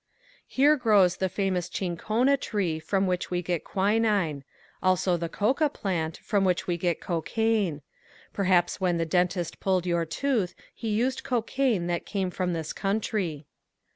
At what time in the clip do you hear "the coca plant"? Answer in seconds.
5.15-6.17